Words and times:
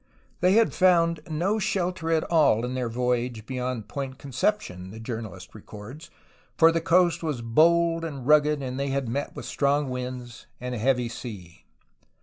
They 0.39 0.53
had 0.53 0.73
found 0.73 1.19
no 1.29 1.59
shelter 1.59 2.09
at 2.11 2.23
all 2.23 2.65
in 2.65 2.73
their 2.73 2.89
voyage 2.89 3.45
beyond 3.45 3.87
Point 3.87 4.17
Conception, 4.17 4.89
the 4.89 4.99
journalist 4.99 5.53
records, 5.53 6.09
for 6.57 6.71
the 6.71 6.81
coast 6.81 7.21
was 7.21 7.43
bold 7.43 8.03
and 8.03 8.25
rugged, 8.25 8.63
and 8.63 8.79
they 8.79 8.87
had 8.89 9.07
met 9.07 9.35
with 9.35 9.45
strong 9.45 9.91
winds 9.91 10.47
and 10.59 10.73
a 10.73 10.79
heavy 10.79 11.07
sea. 11.07 11.65